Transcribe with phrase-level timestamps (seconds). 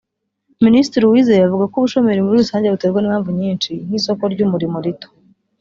[0.65, 5.07] Minisitiri Uwizeye avuga ko ubushomeri muri rusange buterwa n’impamvu nyinshi nk’isoko ry’umurimo rito